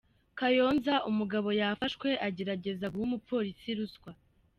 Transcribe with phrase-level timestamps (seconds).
[0.39, 4.11] Kayonza: Umugabo yafashwe agerageza guha umupolisi ruswa.